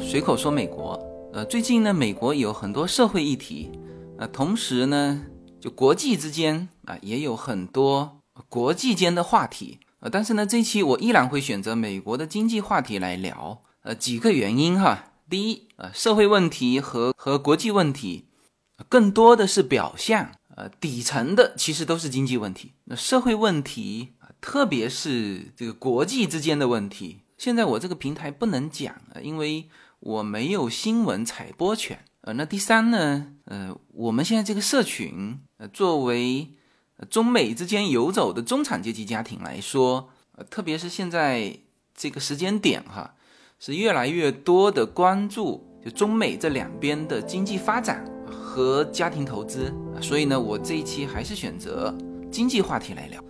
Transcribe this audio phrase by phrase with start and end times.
[0.00, 0.98] 随口说美国。
[1.32, 3.70] 呃，最近呢，美国有很多社会议题，
[4.18, 5.24] 呃，同时呢，
[5.60, 9.80] 就国际之间啊，也有很多国际间的话题。
[10.00, 13.62] 呃，但是呢，这期我依然会选择美国的经济话题来聊。
[13.82, 15.12] 呃，几个原因哈。
[15.30, 18.26] 第一，呃，社会问题和和国际问题，
[18.88, 22.72] 更多的是表象，呃，底层的其实都是经济问题。
[22.84, 27.20] 那社会问题啊，特别是这个国际之间的问题。
[27.38, 29.68] 现在我这个平台不能讲，因为
[30.02, 32.00] 我没有新闻采播权。
[32.22, 36.54] 呃，那第三呢，呃，我们现在这个社群，呃，作为
[37.08, 41.56] 中美之间游走的中产阶级家庭来说，呃，特别是现在
[41.94, 43.14] 这个时间点哈，
[43.60, 51.96] 是越来越多的关注就中美这两边的经济发展和家庭投资，所以呢，我这一期还是选择
[52.30, 53.22] 经济话题来聊。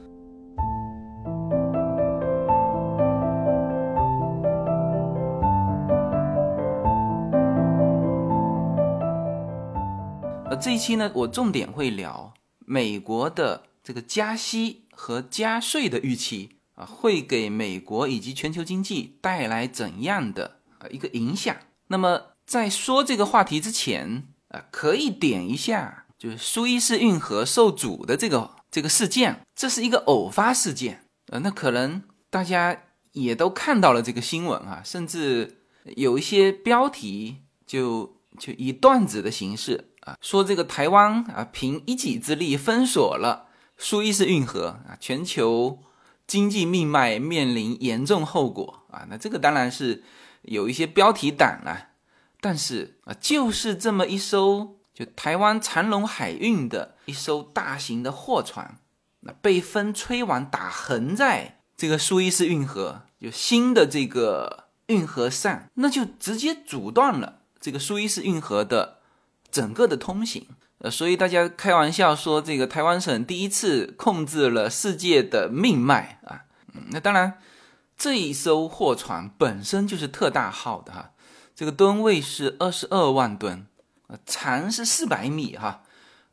[10.56, 12.34] 这一期呢，我重点会聊
[12.66, 21.56] 美国的这个加息和加税的预期啊，会给美国以及全球经济带来怎样的呃一个影响？
[21.88, 35.62] 那么在说这个话题之前啊，可以点一下，就是苏伊士运河受阻的这个这个事件，这是一个偶发事件呃，那可能大家也都看到了这个新闻啊，甚至
[35.96, 39.88] 有一些标题就就以段子的形式。
[40.04, 43.46] 啊，说这个台湾啊，凭一己之力封锁了
[43.78, 45.78] 苏伊士运河啊，全球
[46.26, 49.06] 经济命脉面临严重后果啊。
[49.08, 50.02] 那这个当然是
[50.42, 51.90] 有一些标题党了，
[52.40, 58.78] 但是啊，就是这么一艘就台湾长隆海运的一艘大型的货船，
[59.20, 68.98] 那被风吹完打横在这个苏伊士运河就新的这个运河上，那就直接阻断了这个苏伊士运河的。
[69.52, 70.46] 整个的通行，
[70.78, 76.44] 呃，所以大家开玩笑说，这个台湾省第一次控制了世界的命脉啊。
[76.88, 77.38] 那当然，
[77.98, 81.10] 这一艘货船本身就是特大号的哈，
[81.54, 83.66] 这个吨位是二十二万吨，
[84.06, 85.82] 呃，长是四百米哈，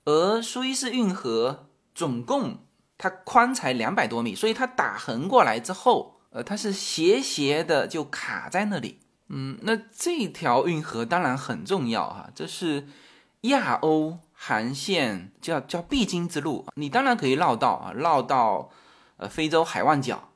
[0.05, 2.65] 而苏伊士运河总共
[2.97, 9.01] 它宽才两百多米，所以它打横过来之后，呃，它是斜斜的就卡在那里。
[9.27, 12.87] 嗯，那这条运河当然很重要哈，这是。
[13.41, 18.69] 亚欧航线叫叫必经之路，你当然可以绕道啊，绕到
[19.17, 20.29] 呃非洲海湾角，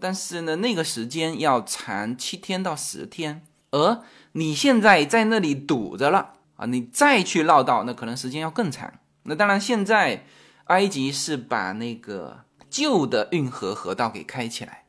[0.00, 4.02] 但是呢，那个时间要长七天到十天，而
[4.32, 8.92] 你现在在那里堵着了啊，你再去绕道，那可能时间要更长。
[9.22, 10.24] 那当然，现在
[10.64, 14.84] 埃及是把那个旧的运河河道给开起来，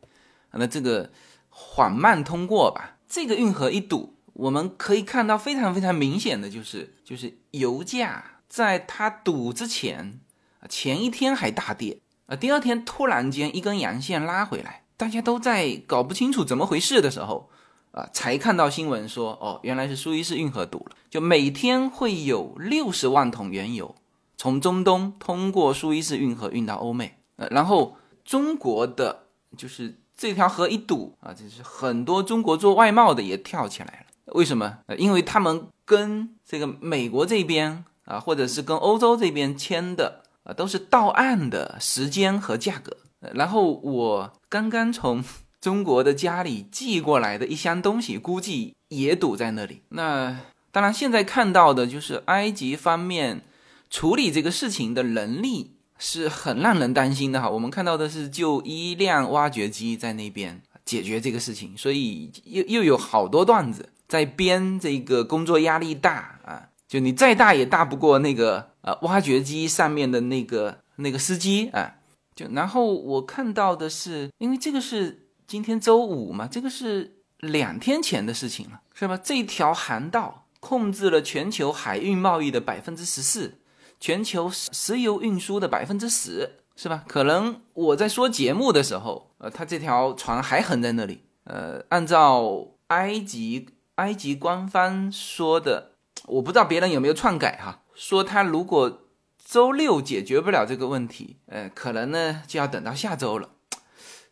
[0.53, 1.11] 那这个
[1.49, 4.15] 缓慢通过吧，这个运河一堵。
[4.39, 10.21] 我们可以看到非常非常明显的就是，就是油价在它堵之前，
[10.69, 17.49] 前一天还大跌啊，第二天突然间一根阳线拉回来，大家都在搞不清楚怎么回事的时候
[17.91, 23.93] 啊，才看到新闻说，哦，原来是苏伊士运河堵了，就每天会有六十万桶原油
[24.37, 29.25] 从中东通过苏伊士运河运到欧美，呃，然后中国的
[29.57, 34.05] 就是这条河一堵啊，就是很多中国做外贸的也跳起来了。
[34.33, 34.79] 为什么？
[34.97, 42.97] 因为他们跟这个美国这边啊，或者是跟欧洲这边签的啊，都是到岸的时间和价格。
[43.33, 45.23] 然后我刚刚从
[45.59, 49.81] 中国的家里寄过来的一箱东西，估计也堵在那里。
[49.89, 50.39] 那
[50.71, 53.41] 当然，现在看到的就是埃及方面
[53.89, 57.49] 处理这个事情的能力是很让人担心的哈。
[57.49, 63.89] 我们看到的是就一辆挖掘机在那边解决这个事情，所以又又有好多段子。
[64.09, 71.95] 在编这个工作压力大啊，就你再大也大不过那个呃挖掘机上面的那个那个司机啊。
[72.35, 79.15] 就然后我看到的是，因为这个是今天周五嘛，这个是两天前的事情了，是吧？
[79.15, 83.59] 这条航道控制了全球海运贸易的百分之十四，
[83.99, 87.03] 全球石油运输的百分之十，是吧？
[87.07, 91.25] 可能我在说节目的时候，呃，他这条船还横在那里。
[91.43, 93.67] 呃，按照埃及。
[93.99, 95.91] 埃及官方说的，
[96.25, 97.83] 我不知道别人有没有篡改哈。
[97.93, 99.01] 说他如果
[99.43, 103.49] 周六解决不了这个问题，呃，可能呢就要等到下周了。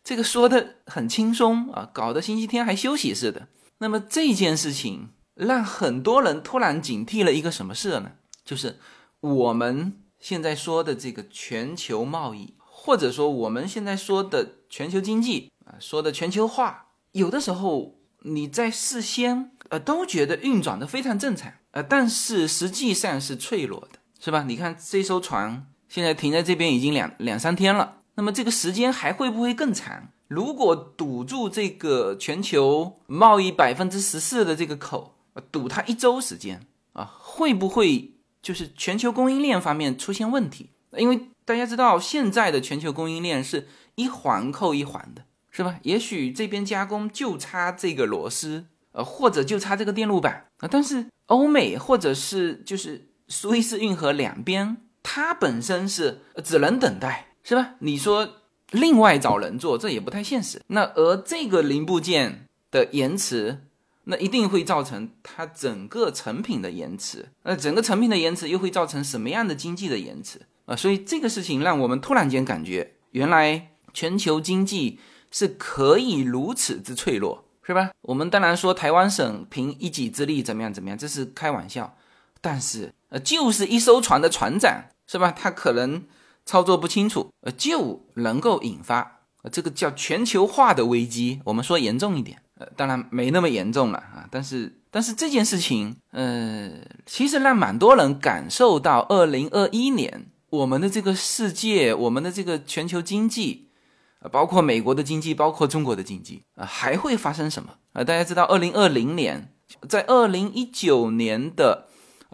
[0.02, 3.48] 这个说的很轻松啊，搞得星期天还休息似的。
[3.76, 8.12] 那么这件事情让很多人突然警惕了一个什么事呢？
[8.42, 8.78] 就是
[9.20, 17.98] 我们现在说的这个全球贸易，或者说我们现在说的全球经济啊，说的全球化，有的时候。
[18.22, 24.44] 你在事先呃都觉得运转的非常正常，呃，但是实际上是脆弱的，是吧？
[24.44, 30.08] 你看这艘船现在停在这边已经两两三天了，那么这个时间还会不会更长？
[30.28, 35.14] 如果堵住这个全球贸易百分之十四的这个口，
[35.50, 38.12] 堵它一周时间啊，会不会
[38.42, 40.70] 就是全球供应链方面出现问题？
[40.96, 45.24] 因为大家知道现在的全球供应链是一环扣一环的。
[45.50, 45.80] 是吧？
[45.82, 48.66] 也许这边加工就差这个螺丝，
[48.98, 50.66] 呃，或者就差这个电路板啊。
[50.68, 57.74] 但是欧美或者是就是苏伊士运河两边，它本身是只能等待，是吧？
[57.78, 58.28] 你说
[58.72, 60.60] 另外找人做，这也不太现实。
[60.66, 63.60] 那而这个零部件的延迟，
[64.04, 67.28] 那一定会造成它整个成品的延迟。
[67.44, 70.74] 那整个成品的延迟又会造成什么样的经济的延迟啊？
[70.74, 74.98] 所以这个事情让我们突然间感觉，原来全球经济。
[75.30, 77.90] 是可以如此之脆弱，是吧？
[78.00, 81.94] 我们当然说台湾省凭一己之力怎么样怎么样，这是开玩笑。
[82.40, 85.30] 但是呃，就是一艘船的船长，是吧？
[85.30, 86.02] 他可能
[86.46, 91.42] 操作不清楚，呃，就能够引发呃这个叫全球化的危机。
[91.44, 94.26] 我们说严重一点，呃，当然没那么严重了啊。
[94.30, 96.70] 但是但是这件事情，呃，
[97.04, 103.67] 其实让蛮多人感受到，二零二一年我们的这个世界，我们的这个全球经济。
[104.32, 108.02] 包括美国的经济，包括中国的经济啊，还会发生什么啊？
[108.02, 109.54] 大家知道，二零二零年，
[109.88, 111.86] 在二零一九年的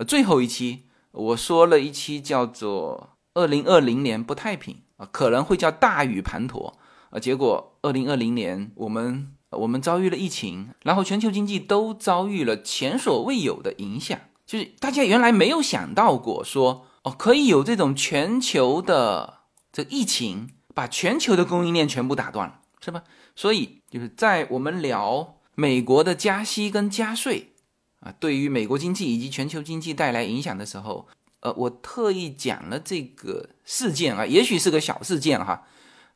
[0.06, 6.72] 最后一期，我说了一期叫做“二零二零年不太平”啊，可能会叫大雨滂沱
[7.10, 7.20] 啊。
[7.20, 19.40] 结果二零二零年，我们我们遭遇了疫情，然后全球经济都遭遇了前所未有的影响，就是大家原来没有想到过说哦，可以有这种全球的
[19.70, 20.48] 这疫情。
[20.74, 23.04] 把全球的供应链全部打断了，是吧？
[23.34, 27.54] 所以就是在我们聊美国的加息跟加税
[28.00, 31.08] 啊，对于美国经济以及全球经济带来影响的时候，
[31.40, 35.66] 呃，我特意讲了这个事件啊，也许是个小事件哈，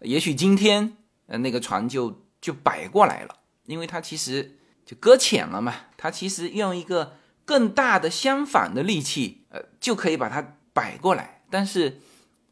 [0.01, 0.97] 也许今天
[1.27, 12.01] 呃那个船就就摆过来了，因为它其实就搁浅了嘛，它其实用一个更大的相反的力气，呃，就可以把它摆过来，但是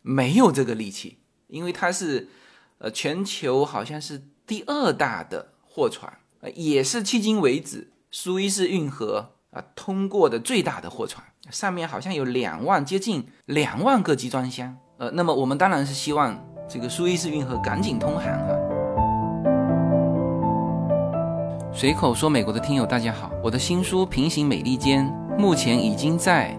[0.02, 1.18] 没有这个力气。
[1.48, 2.28] 因为它是，
[2.78, 16.36] 呃，全球好像是第二大的货船，呃，也是迄今为止苏伊士运河啊通过的最大的货船，上面好像有两万接近两万个集装箱，呃，那么我们当然是希望
[16.68, 18.56] 这个苏伊士运河赶紧通航啊。
[21.72, 25.06] 随口说，美国的听友大家好，我的新书《平行美利坚》
[25.38, 26.58] 目前已经在。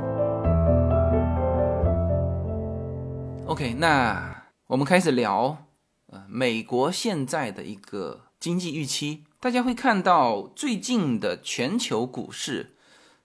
[3.51, 5.65] OK，那我们开始聊，
[6.05, 9.25] 呃，美国现在的一个经济预期。
[9.41, 12.77] 大家会看到最近的全球股市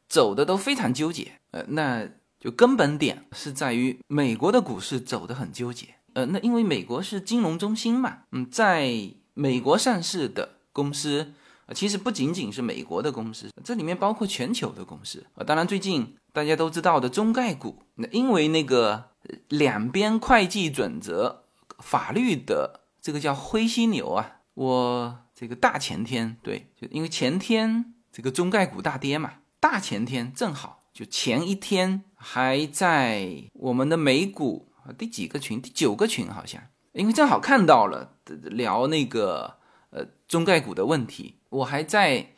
[0.08, 2.08] 走的都非常纠结，呃，那
[2.40, 11.34] 就根本点是在于美国的股市走的很纠结，呃，那因为美国是金融中心嘛，嗯，在美国上市的公司，
[11.72, 19.16] 其实不仅仅是美国的公司，这里面包括全球的公司，呃，当然最近大家都知道的中概股，那因为那个。
[19.48, 21.42] 两边会计准则、
[21.80, 24.42] 法律的这个叫灰犀牛啊！
[24.54, 35.60] 我这个大前天对，就因为前天这个中概股大跌嘛，大前天正好就前一天还在我们的美股第几个群？
[35.60, 36.62] 第九个群好像，
[36.92, 39.56] 因为正好看到了聊那个
[39.90, 42.28] 呃中概股的问题，我还在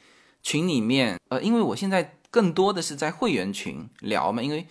[0.43, 4.67] 群里面呃，因为我现在更多的是在会员群聊嘛，因为。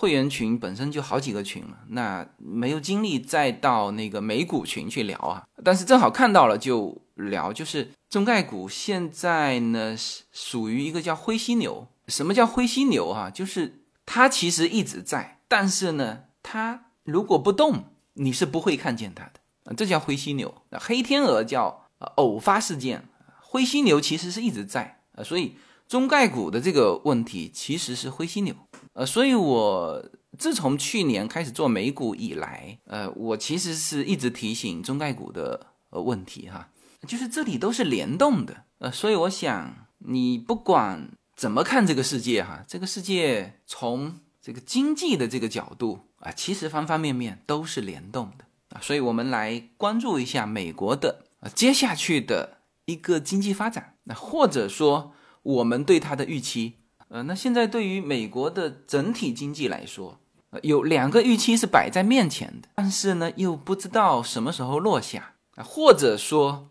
[0.00, 5.42] 会员群本身就好几个群了，那没有精力再到那个美股群去聊啊。
[5.64, 9.96] 但是正好看到了就聊，就是中概股现在呢
[10.30, 11.88] 属于一个叫灰犀牛。
[12.06, 13.28] 什么叫灰犀牛啊？
[13.28, 19.74] 就是它其实一直在，但是呢，它如果不动，你是不会看见它的。
[19.74, 20.62] 这叫灰犀牛。
[20.70, 23.08] 那黑天鹅叫偶发事件，
[23.40, 25.24] 灰犀牛其实是一直在啊。
[25.24, 25.56] 所以
[25.88, 28.54] 中概股的这个问题其实是灰犀牛。
[28.92, 30.04] 呃，所以我
[30.38, 36.68] 自从去年开始做美股以来，呃，我其实是一直提醒中概股的呃问题哈，
[37.06, 48.44] 就是这里都是联动的，呃，所以我想你不管怎么看这个世界哈，这个世界从这个经济的这个角度啊，其实方方面面都是联动的。
[48.70, 55.14] 啊，所以我们来关注一下美国的啊接下去的一个经济发展，那或者说
[55.48, 56.74] 我们对它的预期，
[57.08, 60.20] 呃，那现在对于美国的整体经济来说，
[60.62, 66.68] 有两个预期是摆在面前的，但是呢又不知道什么时候落下啊，或者说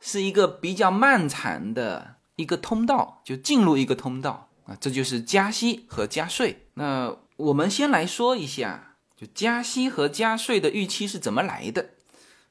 [0.00, 4.48] 是一个比较漫长的一个通道，就进入一个通道。
[4.66, 6.66] 啊，这就是加息和加税。
[6.74, 11.90] 那我们先来说一下，就加息和加税的预期是怎么来的，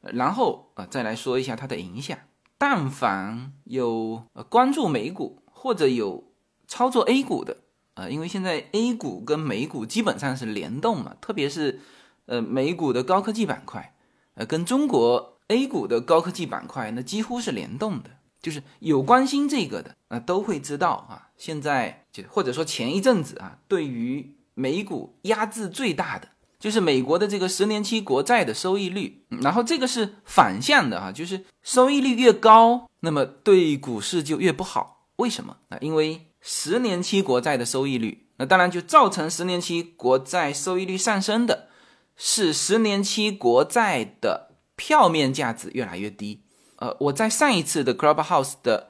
[0.01, 2.17] 然后啊，再来说一下它的影响。
[2.57, 6.31] 但凡有关注美股或者有
[6.69, 7.57] 操作 A 股的
[7.95, 11.81] 啊，因为现在 A 股跟美股基本上是联动嘛，特别是
[12.27, 13.93] 呃美股的高科技板块，
[14.35, 18.09] 呃跟中国 A 股的高科技板块那几乎是联动的。
[18.41, 21.27] 就是有关心这个的啊，都会知道啊。
[21.35, 29.25] 现在就或者说前一阵子啊，对于美股压制最大的就是美国的这个十年期国债的收益率。
[29.41, 34.98] 然后这个是反向的啊，就是收益率越高，那么对股市就越不好。
[35.19, 35.77] 为什么啊？
[35.79, 41.67] 因为十年期国债的收益率，那当然就造成十年期国债收益率上升的，
[42.15, 46.43] 是十年期国债的票面价值越来越低。
[46.77, 48.89] 呃，我在上一次的 Clubhouse 的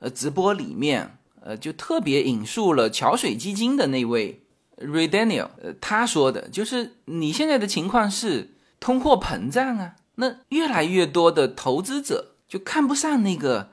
[0.00, 4.42] 呃直播里面，呃，就特别引述了桥水基金的那位
[4.78, 13.70] Ray Daniel，呃，他说的就是你现在的情况是通货膨胀啊，那越来越多的投资者就看不上那个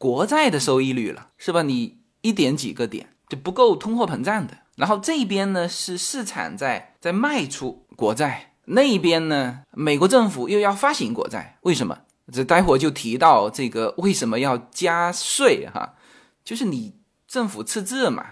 [0.00, 1.60] 国债的收益率了，是吧？
[1.60, 11.98] 你一点几个点就不够通货膨胀的，然后这边呢是市场在在卖出国债，那边呢美国政府又要发行国债，为什么？
[12.32, 15.96] 这待会儿就提到这个为什么要加税哈，
[16.42, 16.94] 就是你
[17.28, 18.24] 政府赤字嘛，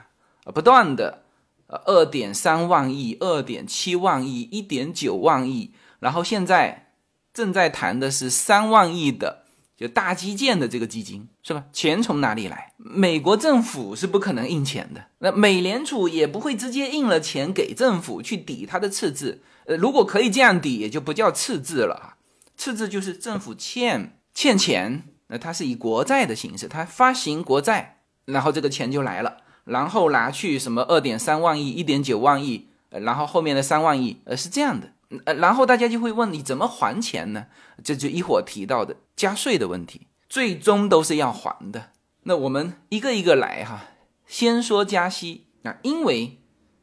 [0.54, 1.24] 不断的
[1.66, 6.92] 呃二点三万亿、二点七万亿、一点九万亿，然后现在
[7.34, 9.44] 正在谈的是三万亿的
[9.78, 11.64] 就大基建的这个基金是吧？
[11.72, 12.72] 钱从哪里来？
[12.76, 22.16] 美国政府是不可能印钱的，那美联储也不会直接印了钱给政府去抵它的赤字，呃，如果可以这样抵，也就不叫赤字了哈。
[22.56, 34.92] 赤字就是政府欠欠钱，那它是以国债的形式，它发行国债，然后这个钱就来了，然后拿去什么二点三万亿、一点九万亿，然后后面的三万亿，呃是这样的，
[35.24, 37.46] 呃然后大家就会问你怎么还钱呢？
[37.82, 41.92] 这就一会儿提到的加税的问题，最终都是要还的。
[42.22, 43.84] 那我们一个一个来哈，
[44.26, 46.40] 先说加息啊，因为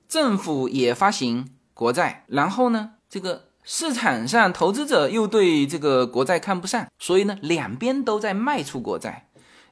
[0.08, 3.50] 政府也发行国债，然后呢这个。
[3.68, 9.28] 市场上投资者又对这个国债看不上，所以呢，两边都在卖出国债，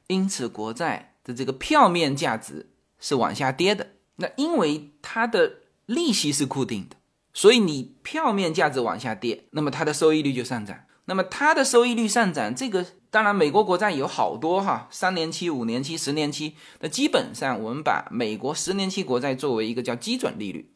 [0.08, 3.88] 因此国债的这个票面价值是往下跌的。
[4.16, 6.96] 那因为它的利息是固定的，
[7.34, 10.78] 所以你票面价值往下跌，那么它的收益率就上涨。
[11.06, 16.56] 那么它的收益率上涨，这个当然美国国债有好多哈，三年期、五年期、十年期。
[16.80, 20.70] 那基本上我们把美国十年期国债作为一个叫基准利率。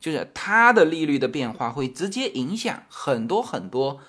[0.00, 4.00] 就是它的利率的变化会直接影响很多很多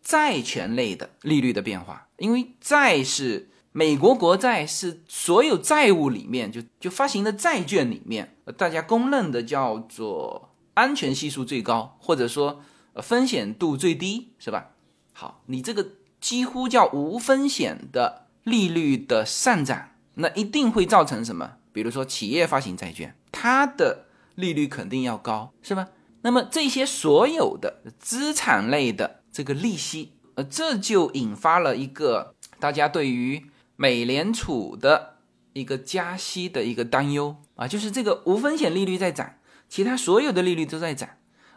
[0.00, 10.49] 债权类的利率的变化，因为债是美国国债是所有债务里面就就发行的债券里面，大家公认的叫做
[10.80, 12.62] 安全系数最高，或者说
[12.96, 14.70] 风险度最低，是吧？
[15.12, 15.86] 好，你这个
[16.20, 21.58] 几乎叫无风险的利率的上涨，那一定会造成什么？
[21.72, 24.06] 比如说企业发行债券，它的。
[24.36, 25.88] 利率肯定要高，是吧？
[26.22, 33.44] 那么这些所有的资产类的这个利息，呃，这就引发了一个大家对于
[33.76, 35.16] 美联储的
[35.52, 39.34] 一个加息的一个担忧啊，就是这个无风险利率在涨，
[39.70, 41.08] 其他所有的利率都在涨，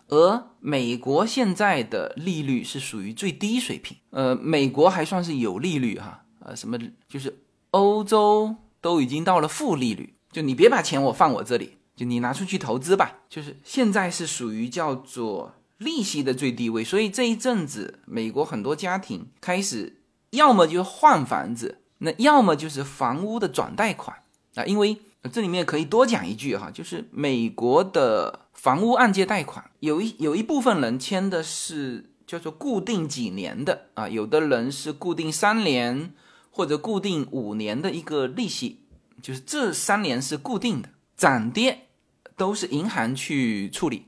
[0.07, 6.77] 而美国现在的利率是属于最低水平，呃，美国还算是有利率哈，呃，什么
[7.09, 11.79] 就是欧洲都已经到了负利率，就你别把钱我放我这里。
[11.95, 20.01] 就你拿出去投资吧，就是现在是属于叫做利息的最低位，所以这一阵子美国很多家庭开始
[20.31, 24.17] 要么就换房子，那要么就是房屋的转贷款。
[24.55, 24.97] 啊，因为
[25.31, 36.13] 这里面可以多讲一句哈，就是美国的房屋按揭贷款有一有一部分人签的是叫做固定几年的啊，有的人是固定三年
[36.51, 38.81] 或者固定五年的一个利息，
[39.21, 40.89] 就是这三年是固定的。
[41.15, 41.87] 涨跌
[42.35, 44.07] 都是银行去处理，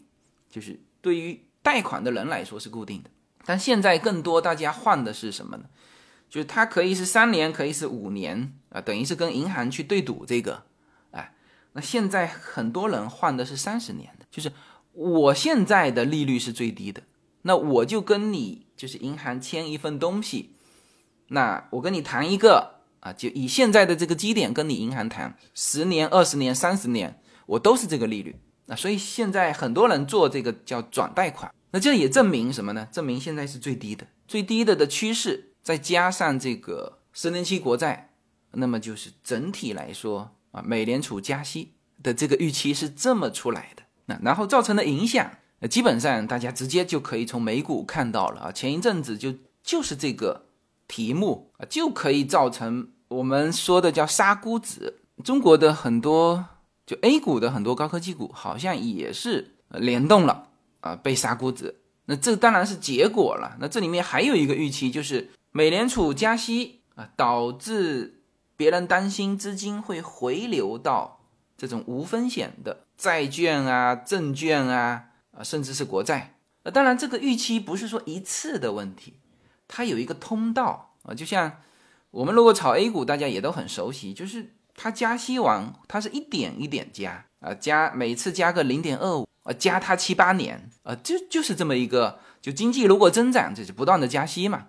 [0.49, 3.09] 就是对于贷款的人来说是固定的。
[3.45, 5.65] 但现在更多大家换的是什么呢？
[6.29, 10.63] 就是它可以是三年，可以是五年啊，等于是跟银行去对赌这个，
[11.75, 14.49] 那现在很多人换的是三十年的，就是
[14.93, 17.03] 我现在的利率是最低的，
[17.41, 20.55] 那我就跟你就是银行签一份东西，
[21.27, 28.39] 那我跟你谈一个啊，就以现在的这个基点跟你银行谈，十年、二十年、三十年，我都是这个利率。
[28.67, 32.87] 那所以现在很多人做这个叫转贷款，那这也证明什么呢？
[32.89, 38.13] 证明现在是最低的，最低的的趋势，再加上这个十年期国债，
[38.53, 43.83] 那么就是整体来说啊，美联储加息的这个预期是这么出来的。
[44.05, 45.29] 那然后造成的影响，
[45.69, 48.51] 基本上大家直接就可以从美股看到了啊。
[48.51, 50.45] 前一阵子就就是这个
[50.87, 55.01] 题目啊，就可以造成我们说的叫杀估值。
[55.23, 56.45] 中国的很多。
[56.87, 60.49] 就 A 股的很多高科技股好像也是联动了
[60.81, 61.77] 啊，被杀估值。
[62.05, 63.57] 那这当然是结果了。
[63.59, 68.21] 那这里面还有一个预期，就是美联储加息啊，导致
[68.55, 71.19] 别人担心资金会回流到
[71.57, 76.35] 这种无风险的债券啊、证券啊啊，甚至是国债。
[76.63, 79.13] 那当然，这个预期不是说一次的问题，
[79.67, 81.13] 它有一个通道啊。
[81.13, 81.61] 就像
[82.11, 84.51] 我们如果炒 A 股，大家也都很熟悉，就是。
[84.77, 94.67] 它加息完，它是一点一点加啊，加每次加个零点二五啊，加它七八年啊，就就是这么一个，就经济如果增长，就是不断的加息嘛，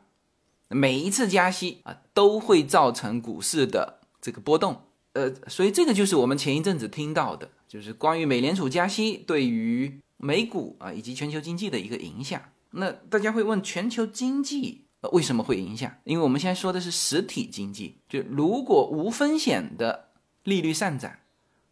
[0.69, 4.83] 每一次加息啊，都会造成股市的这个波动，
[5.13, 12.41] 呃，所以这个就是我们前一阵子听到的，就是关于美联储加息对于美股啊以及全球经济的一个影响。
[12.73, 14.83] 那大家会问，全球经济？
[15.13, 15.93] 为什么会影响？
[16.03, 20.09] 因为我们现在说的是实体经济，就如果无风险的
[20.43, 21.13] 利率上涨，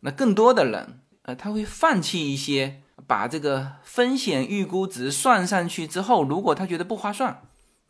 [0.00, 7.42] 那更多的人，呃，他会放弃一些，把这个风险预估值算上去之后，如果他觉得不划算，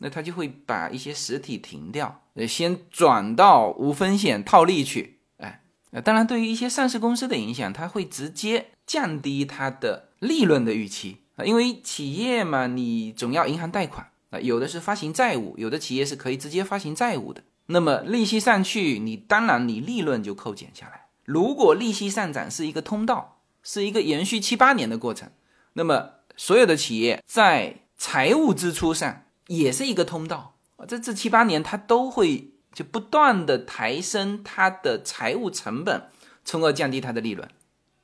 [0.05, 14.39] 那他就会把一些实体停掉，呃，先转到无风险套利去，哎，呃，当然对于一些上市公司的影响，它会直接降低它的利润的预期啊，因为企业嘛，你总要银行贷款啊。
[14.39, 17.41] 有的是发行债务，有的企业是可以直接发行债务的。
[17.65, 21.07] 那么利息上去，你当然你利润就扣减下来。
[21.23, 25.31] 如果利息上涨是一个通道，是一个延续七八年的过程，
[25.73, 30.85] 那么所有的企业在财务支出上也是一个通道啊。
[30.85, 36.09] 这这七八年它都会就不断的抬升它的财务成本，
[36.43, 37.47] 从而降低它的利润，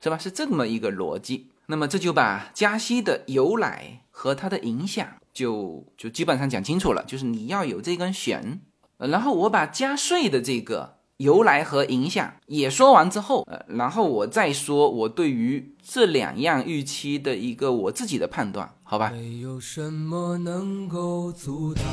[0.01, 0.17] 是吧？
[0.17, 1.51] 是这么一个逻辑。
[1.67, 5.07] 那么这就把加息的由来和它的影响。
[5.33, 8.59] 就就基本上讲清楚了，就是你要有这根弦，
[8.97, 19.09] 然后我把加税的这个由来和影响也说完之后，呃，然后我再说我对于这两样预期的一个我自己的判断，好吧？
[19.15, 21.85] 没有什么能够阻挡，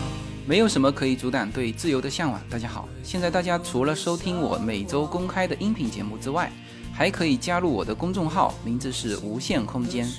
[0.49, 2.41] 没有什么可以阻挡对自由的向往。
[2.51, 6.51] 大家好，现在大家除了收听我每周公开的音频节目之外，
[6.93, 10.11] 还可以加入我的公众号，名字是无限空间，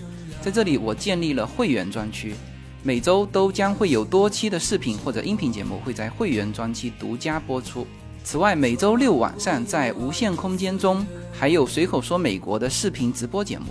[0.42, 2.34] 在这里我建立了会员专区。
[2.82, 7.86] 每周都将会有多期的视频或者音频节目会在会员专区独家播出。
[8.24, 13.65] 此外，每周六晚上在无限空间中还有随口说美国的视频直播节目，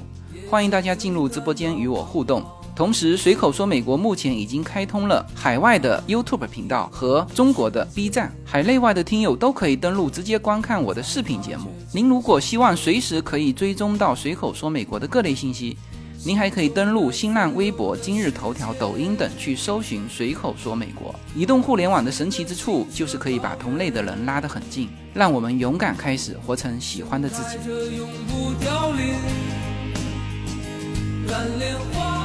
[0.51, 2.44] 欢迎大家进入直播间与我互动。
[2.78, 11.74] 同时，随口说美国目前已经开通了海外的 YouTube 频道和中国的 B 站，海内外的听友都可以登录直接观看我的视频节目。
[11.92, 15.76] 您如果希望随时可以追踪到随口说美国的各类信息。
[16.24, 21.12] 您还可以登录新浪微博、今日头条、抖音等去搜寻“随口说美国”。
[21.34, 27.58] 移动互联网的神奇之处就是可以把同类的人拉得很近，让我们勇敢开始活成喜欢的自己。
[31.28, 32.17] 蓝莲花，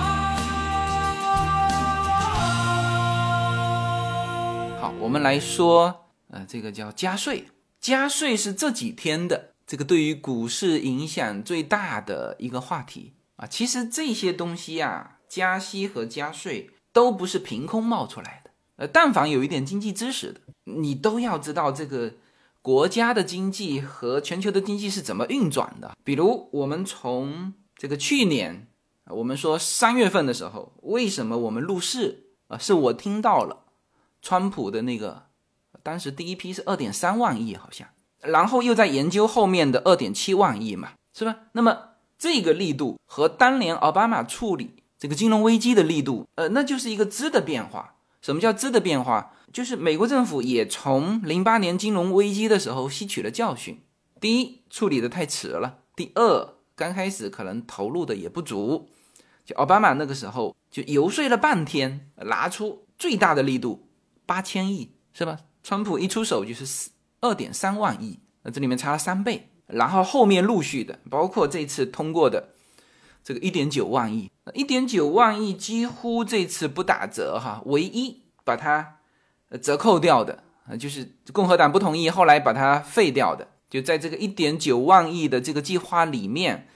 [5.03, 7.47] 我们来说，呃，这个叫加税。
[7.81, 13.11] 加税是这几天的这个对于股市影响最大的一个话题。
[13.35, 18.51] 啊，其实这些东西呀，加息和加税都不是凭空冒出来的。
[18.77, 22.13] 呃，但凡有一点经济知识的，你都要知道这个
[22.61, 25.97] 国家的经济和全球的经济是怎么运转的。
[26.05, 28.67] 比如，我们从这个去年，
[29.07, 32.57] 我们说三月份的时候，为什么我们入市啊？
[32.57, 33.62] 是我听到了
[34.23, 35.27] 川普的那个，
[35.83, 37.87] 当时第一批是二点三万亿，好像，
[38.21, 41.35] 然后又在研究后面的二点七万亿嘛，是吧？
[41.51, 41.89] 那么。
[42.15, 47.95] 这个力度和当年奥巴马处理这个金融危机的力度，呃，那就是一个质的变化。
[48.21, 49.33] 什么叫质的变化？
[49.51, 53.81] 就是美国政府也从零八年金融危机的时候吸取了教训。
[54.21, 58.87] 第一，处理的太迟了；第二，刚开始可能投入的也不足。
[59.43, 63.89] 就奥巴马那个时候就游说了半天，拿出最大的力度，
[64.25, 65.39] 八千亿，是吧？
[65.63, 69.49] 川普一出手就是四二点三万亿，那这里面差了三倍。
[69.67, 72.49] 然后后面陆续的，包括这次通过的
[73.23, 78.97] 这个一点九万亿，一点九万亿几乎这次不打折哈，唯一把它
[79.61, 86.67] 折扣掉的啊，就是共和党不同意，后来把它废掉的，就在这个一点九万亿的这个计划里面，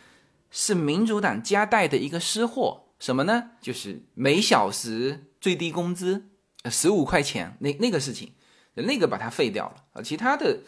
[0.49, 3.51] 是民主党夹带的一个私货，什么呢？
[3.61, 6.29] 就是每小时最低工资
[6.69, 8.33] 十五块钱那那个事情，
[8.75, 10.59] 那个把它废掉了啊，其他的。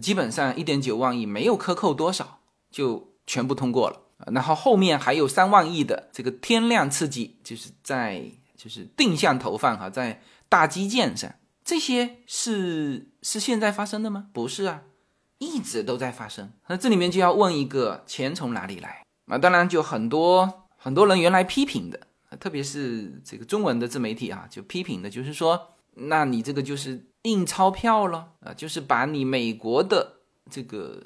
[0.00, 2.38] 基本上一点九万亿没有克扣多少，
[2.70, 4.00] 就全部通过了。
[4.32, 8.22] 然后后面还有三万亿的这个天量刺激，就是在
[8.56, 14.28] 就是定向投放哈，在大基建上，这些是是现在发生的吗？
[14.32, 14.82] 不是啊，
[15.38, 16.52] 一直都在发生。
[16.68, 19.36] 那这里面就要问一个钱从哪里来啊？
[19.36, 27.04] 当然就很多很多人原来批评的，特别是这个中文的自媒体啊，就批评的就是说，那你这个就是。
[27.22, 31.02] 印钞票了啊，就是把你美国的这个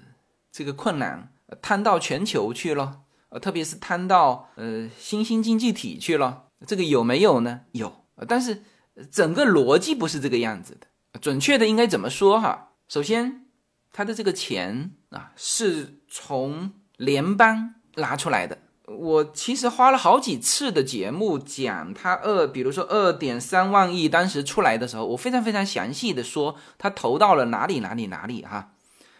[0.52, 6.44] 这个困难摊到全球去了，呃，特别是摊到呃新兴经济体去了。
[6.66, 7.62] 这个有没有呢？
[7.72, 8.62] 有，但是
[9.10, 11.18] 整个逻辑不是这个样子的。
[11.18, 12.74] 准确的应该怎么说哈？
[12.86, 13.46] 首先，
[13.90, 18.58] 他的这个钱啊是从联邦拿出来的。
[18.98, 28.72] 我其实花了好几次的节目讲他二，比如说二点三万亿当时出来的时候，我非常非常详细的说他投到了哪里哪里哪里哈。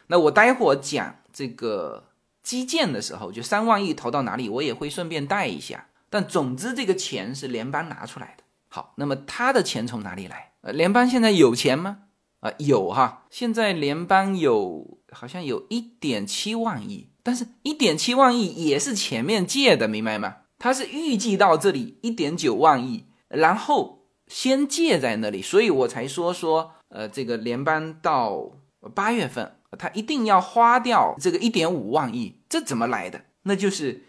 [0.09, 2.05] 那我待会儿讲这个
[2.43, 5.87] 基建的时候，就三万亿投到哪里，我也会顺便带一下。
[6.11, 8.45] 但总之这个钱是联邦拿出来的。
[8.69, 10.53] 好，那么他的钱从哪里来？
[10.61, 11.99] 呃，联邦现在有钱吗？
[12.41, 17.12] 啊，有哈，现在联邦有好像有一点七万亿。
[17.23, 20.39] 但是，一点七万亿也是前面借的，明白吗？
[20.59, 28.53] 他是预计到这里一点九万亿，然后先借在那里，所以我才说说，呃，这个联邦到
[28.95, 33.25] 八月份，他一定要花掉这个一点五万亿，这怎么来的？
[33.43, 34.03] 那就是，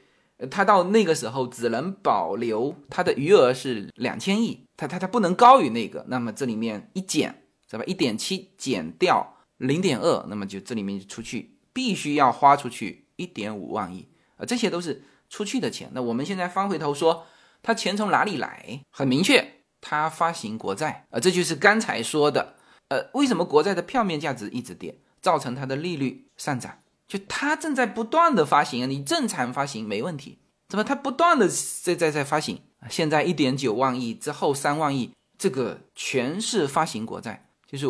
[0.49, 7.83] 他到那个时候只能保留他的余额是两千亿，他他他不能高于那个，那么这里面一减，是吧？
[7.85, 13.02] 一点七减掉零点二，那么就这里面就出去，必须要花出去。
[13.15, 15.89] 一点五万亿啊，这些都是出去的钱。
[15.93, 17.25] 那我们现在翻回头说，
[17.61, 18.81] 他钱从哪里来？
[18.89, 22.55] 很明确，他发行国债啊，这就是刚才说的。
[22.89, 26.79] 呃，为什么国债的票面价值一直跌，造成它的利率上涨？
[27.07, 32.61] 就它正在不断的发行啊，你正常发行没问题，怎么它不断的在在在发行？
[32.89, 37.87] 现在一点九万亿之后三万亿，这个全是发行国债，就是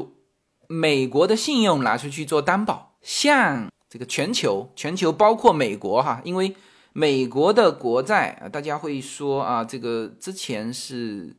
[0.67, 3.69] 美国的信用拿出去做担保，像。
[3.93, 6.55] 这个全球，全球包括美国哈，因为
[6.93, 11.35] 美国的国债，大家会说啊，这个之前是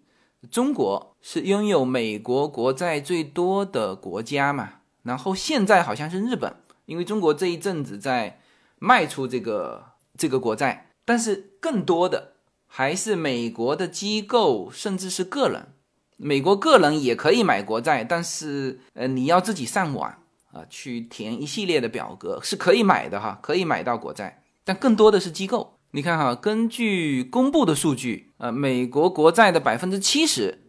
[0.52, 6.54] 中国是拥有美国国债最多的国家嘛，然后现在好像是日本，
[6.86, 8.38] 因为中国这一阵子在
[8.78, 9.86] 卖出这个
[10.16, 12.34] 这个国债，但是更多的
[12.68, 15.72] 还是美国的机构，甚至是个人，
[16.16, 20.20] 美国个人也可以买国债，但是呃，你要自己上网。
[20.54, 25.78] 啊，去填一系列的表格是可以买的哈，可以买到国债，但更多的是机构。
[25.90, 30.60] 你看哈，根据公布的数据，呃，美国国债的百分之七十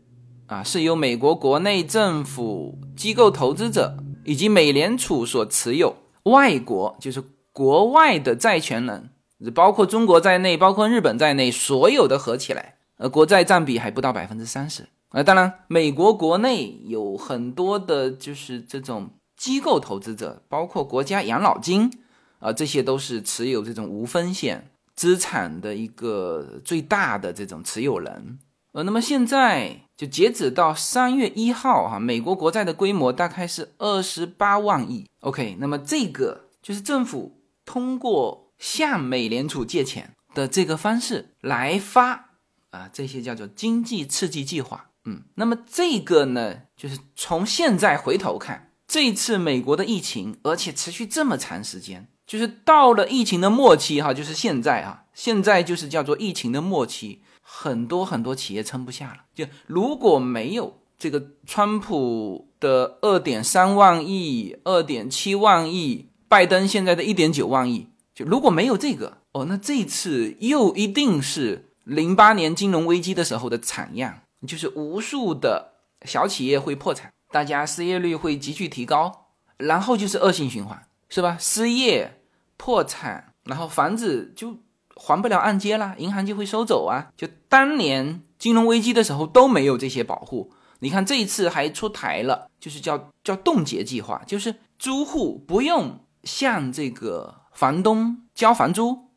[0.48, 9.12] 啊是由美国国内政府、机构投资者以及美联储所持有，外国就是国外的债权人，
[9.54, 14.88] 包括中国在内，包括日本在内，所有的合起来，呃，国债占比还不到百分之三十。
[15.10, 19.12] 呃，当然，美国国内有很多的就是这种。
[19.38, 21.92] 机构投资者包括国家养老金，
[22.40, 28.40] 啊，这些都是持有这种无风险资产的一个最大的这种持有人。
[28.72, 35.06] 呃，那么现在就截止到三月一号，哈，美国国债的规模大概是二十八万亿。
[35.22, 42.32] OK，那么这个就是政府通过向美联储借钱的这个方式来发
[42.72, 44.90] 啊，这些叫做经济刺激计划。
[45.06, 48.65] 嗯，那么这个呢，就是从现在回头看。
[48.96, 59.18] 这次美国的疫情，而且持续这么长时间，就是到了疫情的末期哈，就是现在啊，现在就是叫做疫情的末期，很多很多企业撑不下了。
[59.34, 75.74] 就如果没有这个川普的二点三万亿、二点七万亿，拜登现在的一点九万亿，就如果没有这个哦，那这次又一定是零八年金融危机的时候的惨样，就是无数的
[76.06, 77.12] 小企业会破产。
[77.36, 79.26] 大家失业率会急剧提高，
[79.58, 81.36] 然后就是恶性循环，是吧？
[81.38, 82.22] 失业、
[82.56, 84.60] 破产，然后房子就
[84.96, 87.12] 还不了按揭啦，银行就会收走啊。
[87.18, 99.10] 就当年金融危机的时候都没有这些保护，你看这一次还出台了，就是叫叫冻结计划，就是租户不用向这个房东交房租，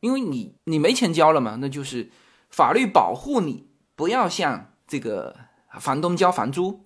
[0.00, 2.10] 因为你你没钱交了嘛，那就是
[2.48, 5.36] 法律保护你不要向这个
[5.78, 6.85] 房东交房租。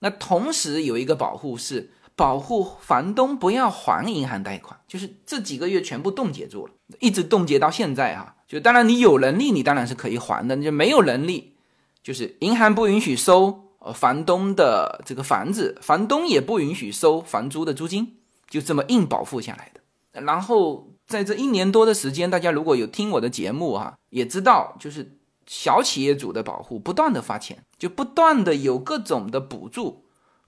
[0.00, 8.36] 那同时有一个保护是保护房东不要还银行贷款，就是这几个月全部冻结住了，一直冻结到现在哈。
[8.46, 11.54] 就当然你有能力，你当然是可以还的，你就没有能力，
[12.02, 19.80] 就是银行不允许收呃房东的这个房子，房东也不允许收房租的租金，就这么硬保护下来的。
[20.20, 30.04] 然后在这一年多的时间，大家如果有听我的节目哈，也知道就是小企业主的保护不断的发钱，就不断的有各种的补助，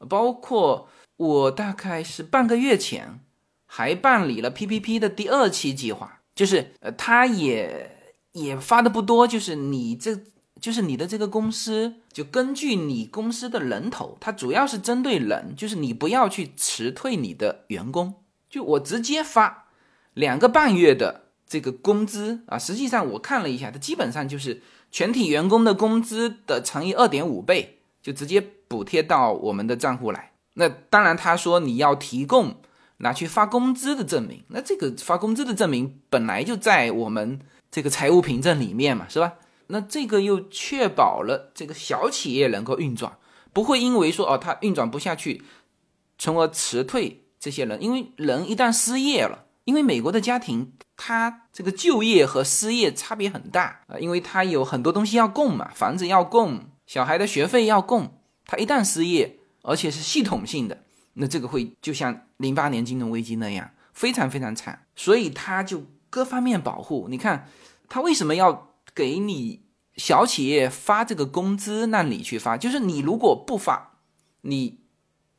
[0.08, 3.20] 包括我大概是半个月前
[3.66, 6.20] 还办理了 PPP 的第二期计划。
[6.34, 10.20] 就是呃，他也也发的不多，就是你这
[10.60, 18.16] 就是你的这个公司，就根据你公司的人头，它主要是针对人，就是你不要去辞退你的员工，
[18.50, 19.68] 就我直接发
[20.12, 30.32] 两个半月的这个工资啊，实际上我看了一下，它基本上就是全体员工的工资的乘以二点五倍，就直接补贴到我们的账户来。
[30.54, 32.56] 那当然，他说你要提供。
[33.00, 37.38] 拿去发工资的证明，那这个发工资的证明本来就在我们
[37.70, 39.34] 这个财务凭证里面嘛，是吧？
[39.66, 43.18] 那这个又确保了这个小企业能够运转，
[43.52, 45.42] 不会因为说哦它运转不下去，
[46.16, 47.82] 从而辞退这些人。
[47.82, 60.84] 因为人一旦失业了，因为美国的家庭他这个就业和失业差别很大啊，因为他有很多东西要供嘛，房子要供，小孩的学费要供，他一旦失业，而且是系统性的。
[61.14, 67.08] 那这个会就像零八年金融危机那样非常非常惨，所以他就各方面保护。
[67.10, 67.48] 你看
[67.88, 69.62] 他为什么要给你
[69.96, 71.88] 小企业发这个工资？
[71.88, 73.98] 让你去发，就是你如果不发，
[74.42, 74.78] 你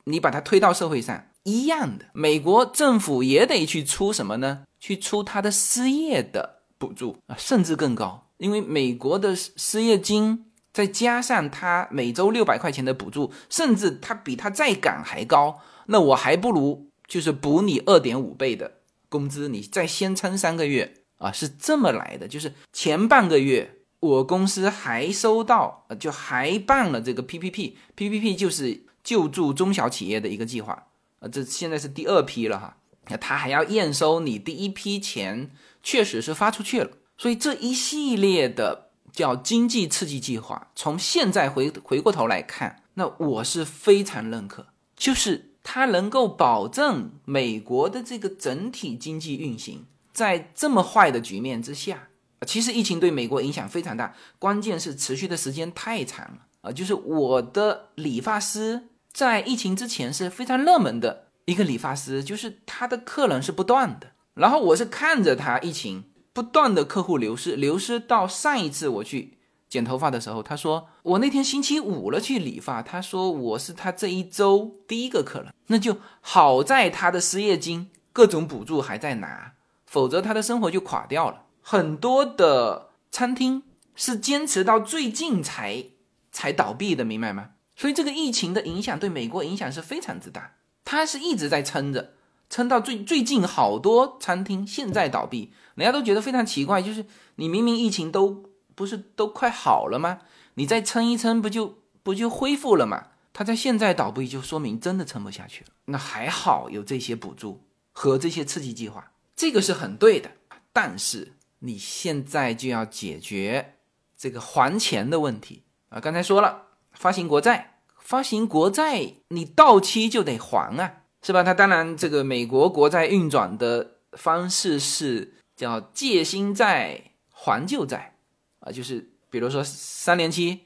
[0.03, 2.05] 你把它推到社会上一样的。
[2.13, 4.63] 美国政府也得去出什么呢？
[4.79, 10.43] 去出他的失业的补助啊，甚至更高，因为美国的失业金。
[10.73, 18.73] 再加上他每周六百块钱的补助，甚至他比他再赶还高，那我还不如就是补你二点五倍的
[19.09, 22.27] 工资，你再先撑三个月啊，是这么来的。
[22.27, 30.86] 就是前半个月我公司还收到，就还办了这个 PPP，PPP 就是救助中小企业的一个计划
[31.19, 32.77] 啊，这现在是第二批了哈，
[33.19, 35.51] 他还要验收你第一批钱
[35.81, 38.85] 确实是发出去了，所以这一系列的。
[39.13, 52.09] 叫经济刺激计划，从现在回回过头来看，那我是非常认可，就是它能够保证美国的这个整体经济运行，在这么坏的局面之下，
[52.45, 56.71] 其实疫情对美国影响非常大，关键是持续的时间太长了啊！
[56.71, 66.03] 就是我的理发师在疫情之前是非常热门的一个理发师，就是他的客人是不断的，然后我是看着他疫情。
[66.33, 79.53] 不断的客户流失，流失到上一次我去剪头发的时候，他说我那天星期五了去理发，他说我是他这一周第一个客人，那就好在他的失业金各种补助还在拿，
[79.87, 81.45] 否则他的生活就垮掉了。
[81.63, 83.63] 很多的餐厅
[83.95, 85.85] 是坚持到最近才
[86.31, 87.49] 才倒闭的，明白吗？
[87.77, 92.13] 所以这个疫情的影响对美国影响是非常之大，它是一直在撑着。
[92.49, 96.81] 撑到最最近，好多餐厅现在倒闭，人家都觉得非常奇怪。
[96.81, 100.19] 就是你明明疫情都不是都快好了吗？
[100.53, 103.07] 你再撑一撑，不就不就恢复了吗？
[103.33, 105.71] 它在现在倒闭，就说明真的撑不下去了。
[105.85, 107.61] 那还好有这些补助
[107.91, 110.31] 和这些刺激计划，这个是很对的。
[110.71, 113.75] 但是你现在就要解决
[114.17, 115.99] 这个还钱的问题啊！
[115.99, 116.66] 刚才说了，
[116.97, 121.03] 发行国债，发行国债，你到期就得还啊。
[121.23, 121.43] 是吧？
[121.43, 128.15] 它当然，这个美国国债运转的方式是叫借新债还旧债
[128.59, 130.59] 啊，就是比如说三年期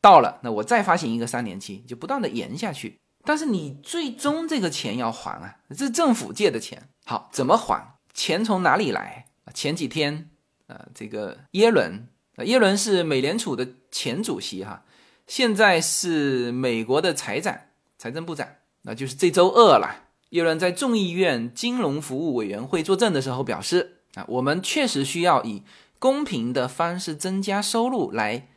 [0.00, 2.98] 到了，那我再发行一个三年期，就不断的延下去。
[3.22, 6.88] 但是你最终这个钱要还啊，这是政府借的钱。
[7.04, 7.94] 好，怎么还？
[8.12, 9.26] 钱从哪里来？
[9.54, 10.30] 前几天
[10.66, 12.08] 啊，这个耶伦，
[12.38, 14.84] 耶伦是美联储的前主席哈，
[15.26, 17.58] 现在是美国的财长、
[17.96, 18.48] 财政部长。
[18.84, 20.08] 那就是这周二了。
[20.30, 25.62] 耶伦在众议院金融服务委员会作证的时候表示：“啊，我们确实需要以
[26.00, 28.48] 公平的方式增加收入来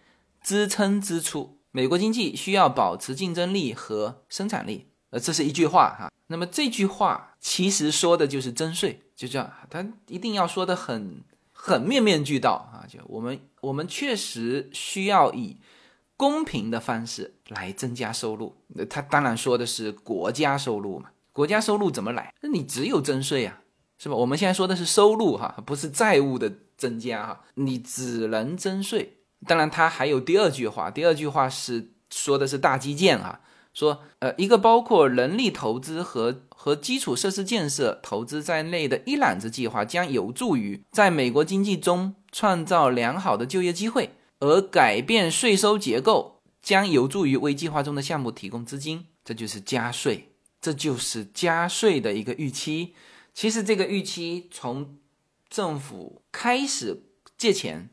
[0.41, 1.60] 支撑支出。
[1.69, 6.12] 美国经济需要保持竞争力和生产力。”呃，这是一句话哈。
[6.28, 12.82] 那么这句话其实说的就是征税，就这样，他一定要说的很很面面俱到啊。
[12.88, 15.58] 就我们我们确实需要以。
[16.17, 22.34] 公平的方式来增加收入，那他当然说的是国家收入嘛，国家收入怎么来？
[22.41, 23.62] 那你只有征税啊，
[23.97, 24.15] 是吧？
[24.15, 29.17] 我们现在说的是收入哈，不是债务的增加哈，你只能征税。
[29.45, 33.41] 当然，他还有第二句话，第二句话是说的是大基建哈，
[33.73, 44.15] 说呃一个包括人力投资和和基础设施建设投资在内的一揽子计划，将有助于在美国经济中创造良好的就业机会，
[44.46, 49.08] 而改变税收结构将有助于为计划中的项目提供资金。
[49.24, 50.32] 这就是加税，
[50.62, 52.94] 这就是加税的一个预期。
[53.34, 54.98] 其实这个预期从
[55.50, 57.04] 政府开始
[57.38, 57.90] 借钱。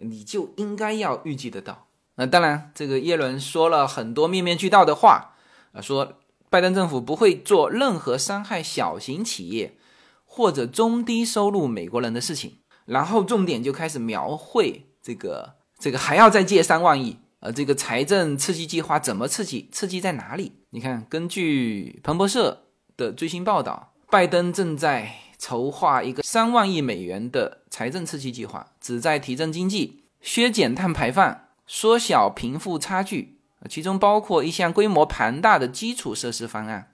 [0.00, 1.88] 你就应该要预计得到。
[2.14, 5.34] 那当然，这个耶伦说了很多面面俱到的话
[5.72, 9.76] 啊，说拜登政府不会做任何伤害小型企业
[10.24, 12.58] 或者中低收入美国人的事情。
[12.84, 19.68] 然后重点就开始描绘这个这个还要再借三万亿，呃，这个财政刺激计划怎么刺激？
[19.70, 20.52] 刺激在哪里？
[20.70, 22.64] 你看，根据彭博社
[22.96, 25.14] 的最新报道，拜登正在。
[25.40, 33.38] 筹划一个三万亿美元的财政刺激计划，旨在提振经济、削减碳排放、缩小贫富差距。
[33.68, 36.90] 其中包括一项规模庞大的基础设施方案，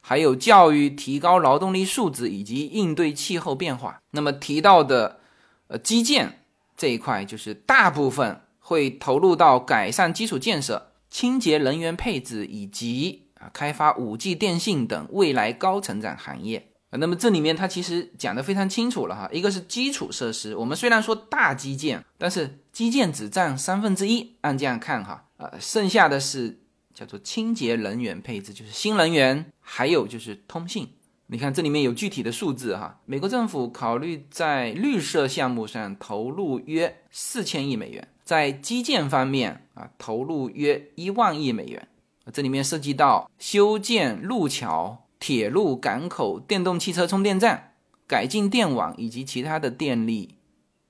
[0.00, 4.00] 还有教育、提高劳动力素质以及应对气候变化。
[4.12, 5.18] 那么提到的
[5.66, 6.37] 呃基建
[6.78, 16.96] 这一块，就是大部分会投入到改善基础建设、清洁能源配置以及啊开发五 G 电信等未来高成长行业啊。
[16.98, 26.60] 那么这里面它其实讲的非常清楚了哈，一个是基础设施，我们虽然说大基建，但是基建只占三分之一，按这样看哈，呃，剩下的是
[26.94, 30.88] 叫做清洁能源配置，就是新能源，还有就是通信。
[31.28, 41.88] 你看这里面有具体的数字哈，美国政府考虑在绿色项目上投入约四千亿美元，在基建方面啊投入约一万亿美元，
[42.32, 45.04] 这里面涉及到修建路桥。
[45.20, 47.72] 铁路、港口、电动汽车充电站、
[48.06, 50.36] 改进电网以及其他的电力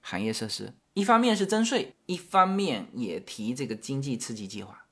[0.03, 4.85] 行业设施，一方面是征税，一方面也提这个经济刺激计划，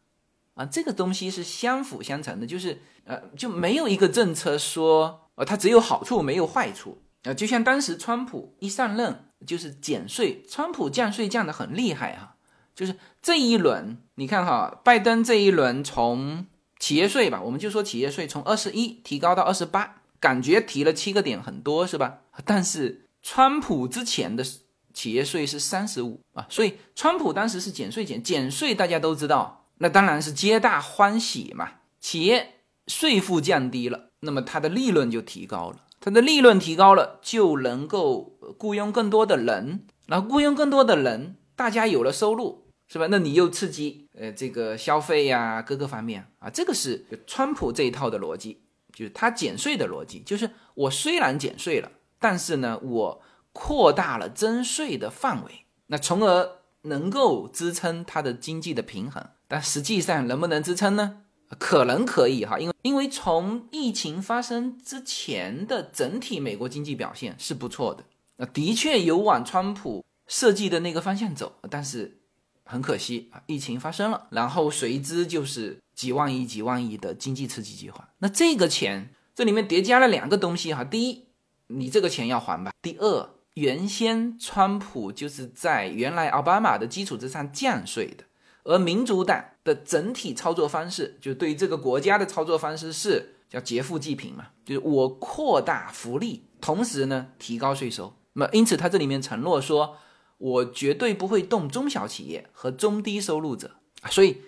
[0.55, 12.35] 啊，这个东西是相辅相成的，就是呃，就没有一个政策说，呃，它只有好处没有坏处啊，就像当时川普一上任就是减税，川普降税降的很厉害哈，
[12.75, 16.47] 就是这一轮你看哈，拜登这一轮从。
[16.79, 22.19] 企业税吧，我们就说企业税从二十一提高到二十八，感觉提了七个点，很多是吧？
[22.45, 24.45] 但是川普之前的
[24.93, 31.71] 企业税是三十五啊，所以川普当时是减税减减税，大家都知道，那当然是皆大欢喜嘛。
[31.99, 42.65] 企业税负降低了，那么它的利润就提高了，它的利润提高了，就能够雇佣更多的人，然后雇佣更多的人，大家有了收入。
[42.89, 43.09] 是吧？
[43.11, 59.31] 那你又刺激呃这个消费呀，各个方面啊，这个是川普这一套的逻辑，就是他减税的逻辑，就是我虽然减税了，但是呢，我扩大了征税的范围，那从而能够支撑它的经济的平衡。
[59.49, 61.23] 但实际上能不能支撑呢？
[61.59, 68.05] 可能可以哈，因为因为从疫情发生之前的整体美国经济表现是不错的，
[68.37, 72.21] 那的确有往川普设计的那个方向走，但是。
[72.69, 78.09] 很可惜啊，疫情发生了，然后随之就是几万亿、几万亿的经济刺激计划。
[78.19, 80.83] 那这个钱，这里面叠加了两个东西哈。
[80.83, 81.29] 第一，
[81.69, 88.25] 你这个钱要还吧；第二，原先川普就是在原来奥巴马的基础之上降税的，
[88.65, 98.15] 而民主党的整体操作方式，就对于这个国家的操作方式是叫劫富济贫嘛，就是我扩大福利，同时呢提高税收。
[98.33, 99.99] 那么因此，他这里面承诺说。
[100.39, 103.71] 我绝对不会动中小企业和中低收入者，
[104.11, 104.43] 所以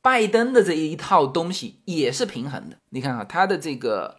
[0.00, 2.78] 拜登的这一套东西也是平衡的。
[2.88, 4.16] 你看啊，他的这个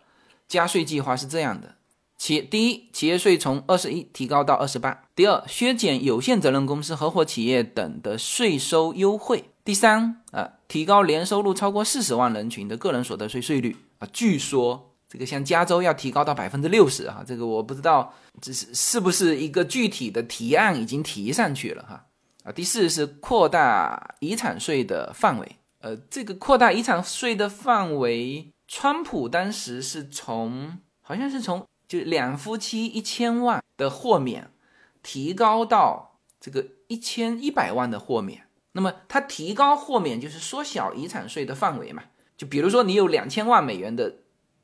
[0.48, 1.78] 加税计划是这样的：
[2.20, 14.08] 企第一，企业税从二十一提高到二十八；第二，削减有限责任公司、合伙企业等的税收优惠；第三，啊，提高年收入超过四十万人群的个人所得税税率啊。
[14.14, 14.92] 据说。
[15.08, 18.12] 这个像加州要提高到百分之六十哈，这个我不知道
[18.42, 22.06] 这是是不是一个具体的提案已经提上去了哈
[22.44, 22.52] 啊。
[22.52, 34.52] 第四是扩大遗产税的范围，呃，这个扩大遗产税的范围，川普当时是从好像是从就两夫妻一千万的豁免
[35.04, 38.45] 提高到这个一千一百万的豁免，
[38.76, 42.04] 那么它提高豁免就是缩小遗产税的范围嘛，
[42.38, 44.18] 就比如说你有两千万美元的。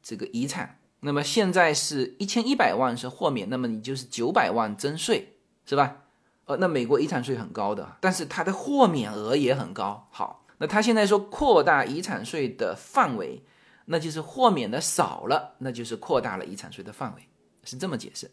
[0.04, 5.98] 这个遗产，那么现在是一千一百万是豁免，那么你就是九百万征税，是吧？
[6.46, 10.08] 呃，那美国遗产税很高的，但是它的豁免额也很高。
[10.10, 13.44] 好，那他现在说扩大遗产税的范围，
[13.86, 17.22] 那就是豁免的少了，那就是扩大了遗产税的范围，
[17.64, 18.32] 是这么解释。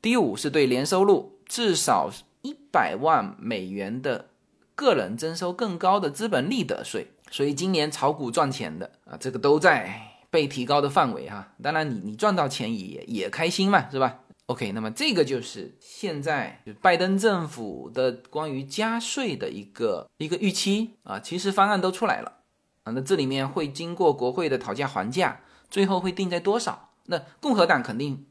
[0.00, 2.10] 第五是对年收入至少
[2.40, 4.30] 一百万美元的
[4.74, 7.12] 个人征收更高的资本利得税。
[7.30, 11.54] 所以今年炒股赚钱的啊，这个都在被提高的范围哈。
[11.62, 14.18] 当然，你你赚到钱也也开心嘛，是吧
[14.48, 21.18] ？OK，那么这个就是现在就拜登政府的关于加税的一个一个预期啊。
[21.18, 22.40] 其实方案都出来了
[22.82, 26.90] 啊，那这里面会经过国会的讨价还价，最后会定在多少？
[27.06, 28.26] 那共和党肯定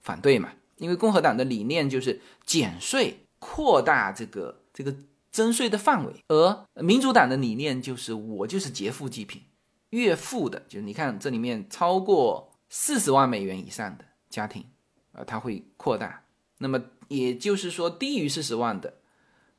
[0.00, 4.94] 反对嘛，因为共和党的理念就是减税，扩大这个这个。
[5.36, 9.42] 征税的范围，而民主党的理念就是我就是劫富济贫，
[9.90, 14.64] 越富的，就是你看这里面超过四十万美元以上的家庭，
[15.12, 16.24] 呃，它会扩大，
[16.56, 18.94] 那么也就是说低于四十万的，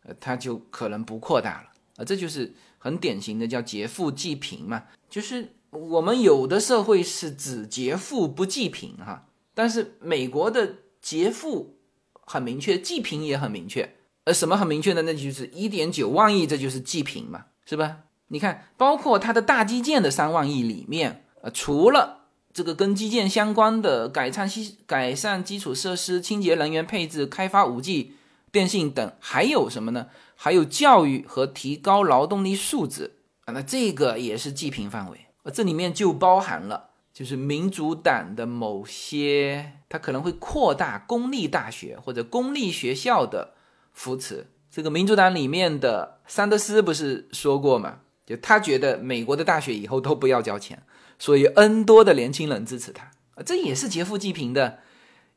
[0.01, 11.77] 呃，它就可能不扩大了，啊，这就是很典型的叫劫富济贫嘛，就是我们有的社会是只劫富不济贫哈，但是美国的劫富
[12.25, 13.93] 很明确，济贫也很明确。
[14.27, 17.99] 呃，什么很明确的，那就是一点九万亿，这就是济贫嘛，是吧？
[18.27, 28.15] 你看，包括它的大基建的三万亿里面，呃，除了这个跟基建相关的改善基改善基础设施、清洁能源配置、开发五 G、
[28.51, 30.07] 电信等，还有什么呢？
[30.35, 35.17] 还有教育和提高劳动力素质啊，那这个也是济贫范围。
[35.43, 43.53] 呃，这里面就包含了，就是民主党的某些，它可能会扩大公立大学或者公立学校的。
[43.97, 48.01] 扶持这个民主党里面的桑德斯不是说过吗？
[48.27, 50.83] 就他觉得美国的大学以后都不要交钱，
[51.17, 53.11] 所以 N 多的年轻人支持他，
[53.43, 54.77] 这也是劫富济贫的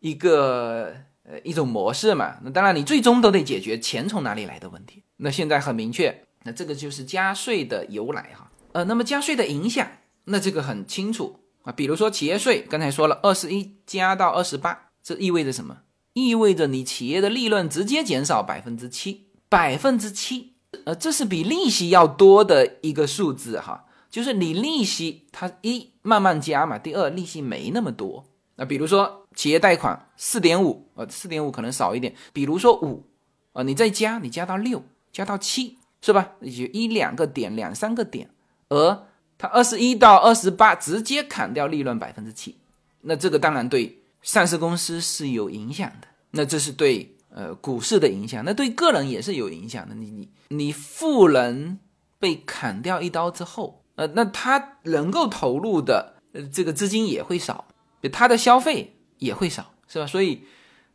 [0.01, 2.37] 一个呃一种模式嘛。
[2.43, 5.05] 那当然，你最终都得解决钱从哪里来的问题。
[5.17, 8.51] 那现在很明确，那这个就是加税的由来哈。
[8.73, 9.89] 呃，那么加税的影响，
[10.25, 11.73] 那这个很清楚啊。
[11.73, 15.79] 比如说企业税，刚才说了，二十一加到二十八，这意味着什么？
[16.13, 20.53] 意味着你企业的利润直接减少百分之七，百分之七，
[20.85, 23.87] 呃，这是比利息要多的一个数字哈。
[24.11, 28.25] 就是你利息它一慢慢加嘛，第二利息没那么多。
[28.57, 32.13] 那比如说企业贷款四点五，呃，四点五可能少一点。
[32.33, 33.05] 比如说五，
[33.53, 34.83] 啊，你再加，你加到六，
[35.13, 36.33] 加到七，是吧？
[36.41, 38.29] 也就一两个点，两三个点。
[38.69, 39.07] 而
[39.39, 42.57] 它二十一到二十八直接砍掉利润百分之七，
[43.03, 44.00] 那这个当然对。
[44.23, 49.95] 上市公司是有影响的，那这是对呃股市的影响，那对个人也是有影响的。
[49.95, 51.79] 你你你富人
[52.19, 57.65] 被砍掉一刀之后，呃，那他能够投入的呃这个资金也会少，
[58.13, 60.07] 他的消费也会少，是吧？
[60.07, 60.43] 所以，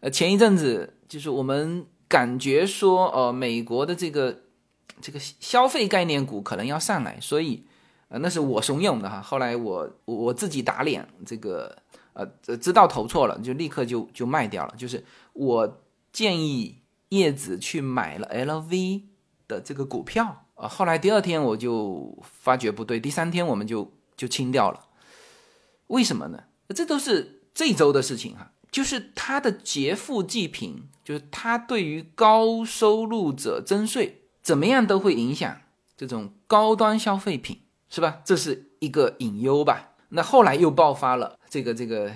[0.02, 4.44] 呃，前一阵子就是我们感觉说，呃，美国的这个
[5.02, 7.66] 这个消费概念股可能要上来，所以，
[8.10, 9.20] 呃，那是我怂恿的哈。
[9.20, 11.76] 后来我我自己打脸这个。
[12.16, 12.26] 呃，
[12.58, 14.74] 知道投错了，就立刻就就卖掉了。
[14.76, 19.04] 就是我建议叶子去买了 LV
[19.48, 24.88] 的这个股票啊，后来第二天我就发觉不对，第三天我们就就清掉了。
[25.88, 26.46] 为什么呢？
[26.70, 28.52] 这都是这周的事情哈。
[28.72, 35.62] 就是他的劫富济贫，就是他对于高收入者征税，怎么样都会影响
[35.96, 38.22] 这种高端消费品，是吧？
[38.26, 39.95] 这是一个隐忧吧。
[40.16, 42.10] 那后来又爆发了这个这个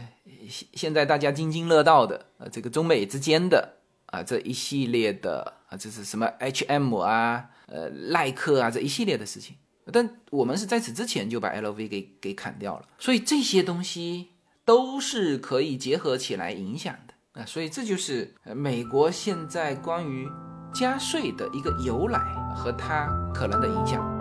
[0.50, 3.74] 现现在大家津津乐道的呃这个中美之间的
[4.08, 9.58] 啊这一系列的啊这是什么 H M 啊呃耐克啊这一系列的事情，
[9.92, 14.30] 但我们是在此之前就把 L V 给给砍掉了，所以这些东西
[14.64, 17.42] 都是可以结合起来影响的。
[17.42, 20.28] 啊，所以这就是美国现在关于
[20.74, 22.20] 加税的一个由来
[22.56, 24.19] 和它可能的影响。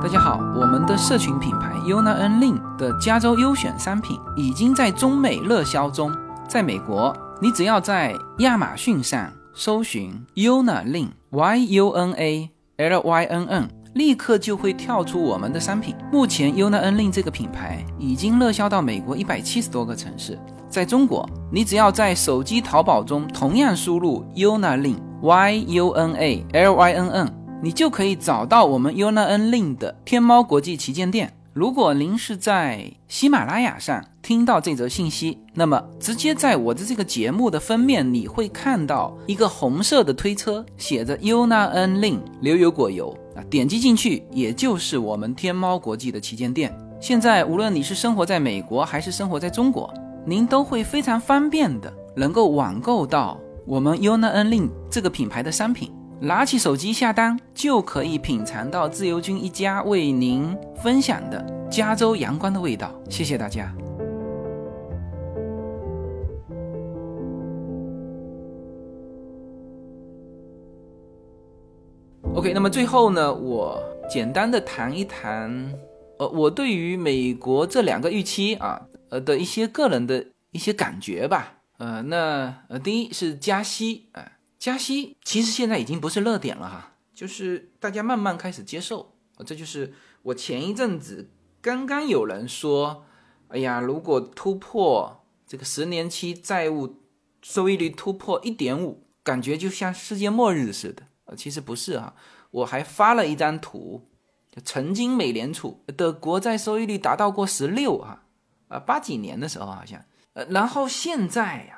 [0.00, 6.12] 大家好，我们的社群品牌 Yuna N Lin 的加州优选商品已经在中美热销中。
[6.46, 15.96] 在美国，你只要在亚马逊上搜寻 Yuna Lin Y U N A L Y N N，立刻就会跳出我们的商品。
[16.12, 20.38] 目前 Yuna N Lin 这个品牌已经热销到美国一百七十多个城市。
[20.68, 27.34] 在中国，你只要在手机淘宝中同样输入 Yuna Lin Y U N A L Y N N。
[27.60, 31.32] 你就可以找到我们 Yuna N Lin 的天猫国际旗舰店。
[31.52, 46.72] 如果您是在喜马拉雅上听到这则信息，那么直接在我的这个节目的封面，你会看到一个红色的推车，写着 Yuna N Lin 牛油果油啊，点击进去，也就是我们天猫国际的旗舰店。
[47.00, 49.92] 现在无论你是生活在美国还是生活在中国，
[50.24, 53.36] 您都会非常方便的能够网购到
[53.66, 55.90] 我们 Yuna N Lin 这个品牌的商品。
[56.20, 62.92] 拿起手机下单，就可以品尝到自由军一家为您分享的加州阳光的味道。
[63.08, 63.72] 谢谢大家。
[72.34, 75.72] OK，那么最后呢，我简单的谈一谈，
[76.18, 81.60] 呃，我对于美国这两个预期啊，呃的一些个人的一些感觉吧。
[81.78, 84.32] 呃，那呃，第一是加息，啊。
[84.58, 89.14] 加息其实现在已经不是热点了哈，就是大家慢慢开始接受
[89.46, 91.30] 这就是我前一阵子
[91.60, 93.04] 刚刚有人说，
[93.48, 96.96] 哎呀，如果突破这个十年期债务
[97.40, 101.04] 收益率突破一点五，感觉就像世界末日似的。
[101.26, 102.14] 呃，其实不是哈，
[102.50, 104.08] 我还发了一张图，
[104.64, 108.24] 曾经美联储的国债收益率达到过十六哈，
[108.68, 111.77] 啊，八几年的时候好像，呃，然后现在呀。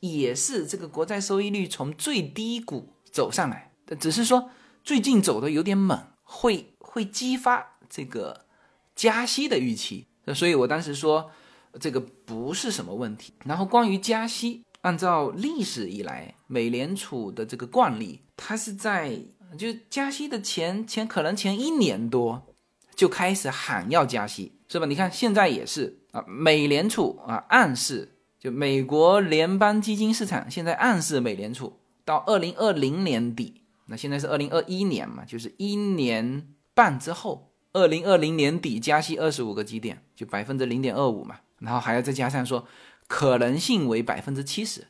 [0.00, 4.50] 也是这个国债收益率从最低谷走上来，只是说
[4.84, 8.46] 最近走的有点猛，会会激发这个
[8.94, 11.30] 加息的预期，所以我当时说
[11.78, 13.32] 这个不是什么问题。
[13.44, 19.18] 然后关于加息，按照历史以来美联储的这个惯例，它是在
[19.58, 22.54] 就加息的前前可能前一年多
[22.94, 24.86] 就开始喊要加息，是吧？
[24.86, 28.16] 你看现在也是啊，美联储啊暗示。
[28.40, 42.66] 就美国联邦基金市场现在暗示美联储到二零二零年底，那现在是二零二一年嘛，就是一年半之后，二零二零年底加息二十五个基点，就百分之零点二五嘛，然后还要再加上说
[43.06, 44.86] 可能性为百分之七十，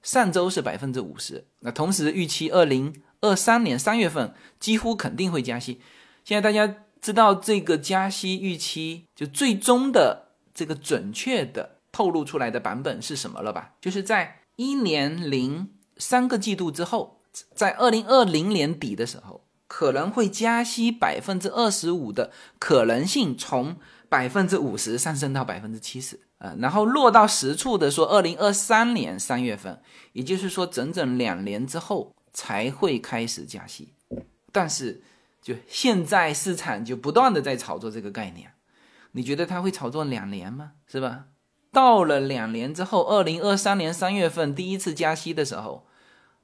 [0.00, 5.80] 上周是百分之五十，那同时预期二零二三年三月份几乎肯定会加息。
[6.22, 11.78] 现在大家知道这个加息预期就最终的这个准确的。
[11.92, 13.74] 透露出来的版本是什么了吧？
[13.80, 17.20] 就是在一年零三个季度之后，
[17.54, 23.76] 在二零二零年底的时候，可能会加息百分之二十五的可能性从
[24.08, 29.80] 百分之五十上升到百分之七十，呃，然后落到实处的说，二零二三年三月份，
[30.12, 33.94] 也就是说整整两年之后才会开始加息。
[34.50, 35.02] 但是，
[35.40, 38.52] 就现在市场就不断的在炒作这个概念，
[39.12, 40.72] 你觉得他会炒作两年吗？
[40.86, 41.24] 是吧？
[41.72, 45.86] 到了两年之后，二零二三年三月份第一次加息的时候，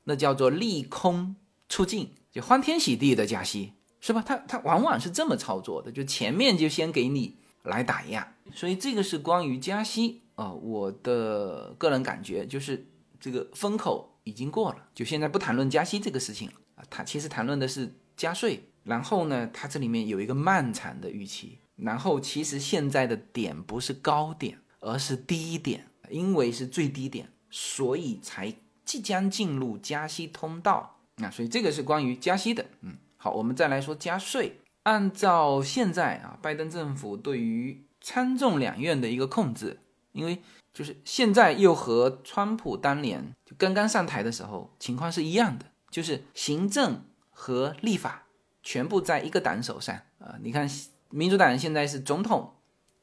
[0.04, 1.36] 那叫做利空
[1.68, 4.24] 出尽，就欢天喜地的加息，是吧？
[4.26, 12.88] 它它往往是这么操作的，就前面就先给你来打压，所以这个是关于加息啊，我的个人感觉就是
[13.20, 24.58] 这个风口已经过了，就现在不谈论加息这个事情了啊，它其实谈论的是加税，然后呢，它这里面有一个漫长的预期，然后其实现在的点不是高点。
[24.80, 28.54] 而是低一点，因为是最低点，所以才
[28.84, 30.98] 即将进入加息通道。
[31.16, 32.64] 那所以这个是关于加息的。
[32.82, 34.60] 嗯，好，我们再来说加税。
[34.84, 39.80] 按照现在啊，拜登政府对于参众两院的一个控制，
[40.12, 40.40] 因为
[40.72, 48.26] 就是现在又和川普当年就刚刚上台的时候情况是一样的，就是行政和立法
[48.62, 50.36] 全部在一个党手上啊。
[50.40, 50.70] 你看，
[51.10, 52.54] 民主党现在是总统。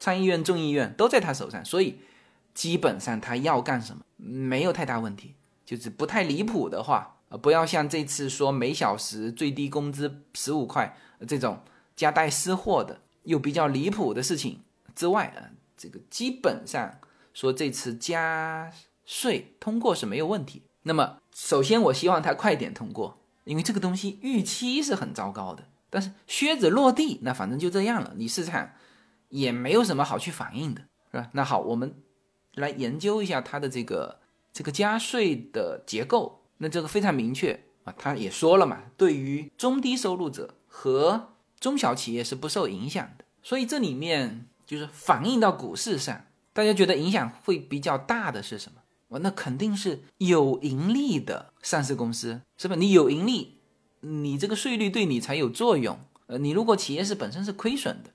[0.06, 1.98] 参议院、众议院都在他手上，所以
[2.54, 5.34] 基本上他要干什么没有太大问题，
[5.66, 10.96] 就是不太离谱的话，呃，不要像这次说每小时最低工资十五块
[11.28, 11.64] 这种
[11.96, 14.60] 夹带私货的又比较离谱的事情
[14.96, 17.00] 之外，呃，这个基本上
[17.34, 18.72] 说这次加
[19.06, 20.62] 税通过是没有问题。
[20.84, 28.70] 那么首先我希望他快点通过，因为这个东西预期是很糟糕的，但是靴子落地，那反正就这样了，你市场。
[29.36, 30.82] 也没有什么好去反映的，
[31.12, 31.30] 是吧？
[31.34, 31.94] 那好，我们
[32.54, 34.20] 来研究一下它的这个
[34.54, 36.42] 这个加税的结构。
[36.60, 43.26] 那这个非常明确啊，他也说了嘛，对于中低收入者和中小企业是不受影响的。
[43.44, 48.78] 所以这里面就是反映到股市上，大家觉得影响会比较大的是什么？
[49.10, 52.76] 哦，那肯定是有盈利的上市公司，是吧？
[52.76, 53.58] 你有盈利，
[54.00, 56.00] 你这个税率对你才有作用。
[56.28, 58.12] 呃，你如果企业是本身是亏损的。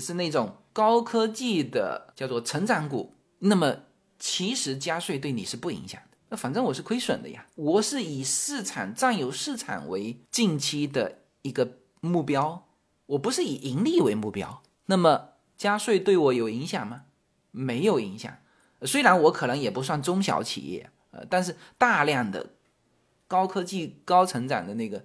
[0.00, 3.76] 是那种高科技的叫做成长股，那么
[4.18, 6.16] 其实加税对你是不影响的。
[6.30, 12.68] 那反正我是亏损的呀，我是以市场占有市场为近期的一个目标，
[13.06, 14.62] 我不是以盈利为目标。
[14.86, 17.04] 那么加税对我有影响吗？
[17.50, 18.32] 没有影响。
[18.82, 22.50] 虽然我可能也不算中小企业，呃，但是大量的
[23.26, 25.04] 高科技、高成长的那个，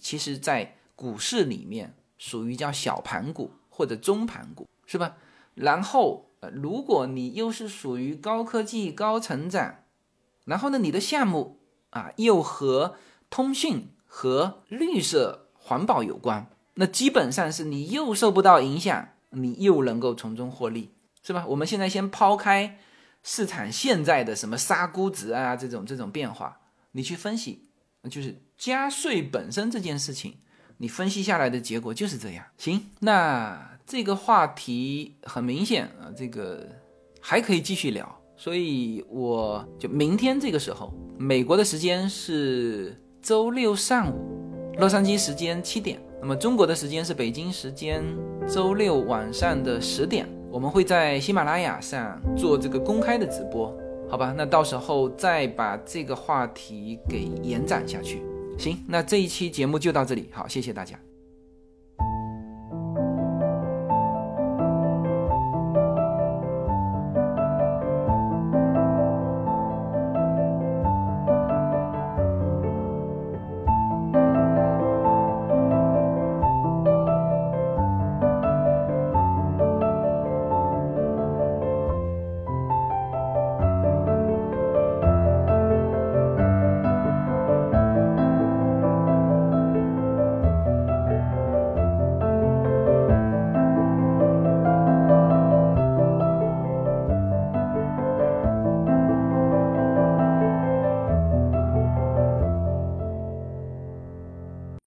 [0.00, 3.52] 其实在股市里面属于叫小盘股。
[3.78, 5.14] 或者中盘股是吧？
[5.54, 9.84] 然后呃，如果你又是属于高科技、高成长，
[10.44, 11.60] 然后呢，你的项目
[11.90, 12.96] 啊又和
[13.30, 20.90] 通讯和绿色环保有关，那基本上是你又受不到影响，你又能够从中获利，
[21.22, 21.46] 是吧？
[21.46, 22.78] 我们现在先抛开
[23.22, 26.60] 市场现在的什么杀估值啊这种这种变化，
[26.90, 27.68] 你去分析，
[28.10, 30.38] 就是加税本身这件事情，
[30.78, 32.44] 你分析下来的结果就是这样。
[32.56, 36.66] 行，那这个话题很明显啊，这个
[37.20, 38.16] 还可以继续聊。
[38.36, 48.04] 所以我就明天这个时候，美国的时间是周六上午，洛杉矶时间七点，那么中国的时间是北京时间
[48.48, 53.76] 周六晚上的十点，我们会在喜马拉雅上做这个公开的直播，
[54.08, 54.32] 好吧？
[54.38, 58.22] 那到时候再把这个话题给延展下去。
[58.58, 60.98] 行，那这一期节目就到这里，好，谢谢大家。